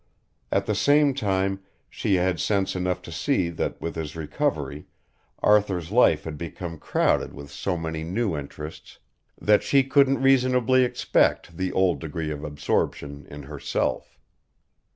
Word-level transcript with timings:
At 0.51 0.65
the 0.65 0.73
same 0.73 1.13
time 1.13 1.59
she 1.87 2.15
had 2.15 2.39
sense 2.39 2.75
enough 2.75 3.03
to 3.03 3.11
see 3.11 3.51
that 3.51 3.79
with 3.79 3.93
his 3.93 4.15
recovery 4.15 4.87
Arthur's 5.43 5.91
life 5.91 6.23
had 6.23 6.39
become 6.39 6.79
crowded 6.79 7.35
with 7.35 7.51
so 7.51 7.77
many 7.77 8.03
new 8.03 8.35
interests 8.35 8.97
that 9.39 9.61
she 9.61 9.83
couldn't 9.83 10.19
reasonably 10.19 10.83
expect 10.83 11.55
the 11.55 11.71
old 11.73 11.99
degree 11.99 12.31
of 12.31 12.43
absorption 12.43 13.27
in 13.29 13.43
herself. 13.43 14.17